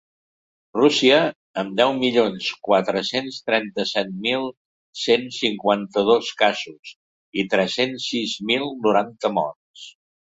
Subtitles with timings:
[0.77, 1.17] Rússia,
[1.63, 4.49] amb deu milions quatre-cents trenta-set mil
[5.03, 6.95] cent cinquanta-dos casos
[7.43, 9.89] i tres-cents sis mil noranta morts.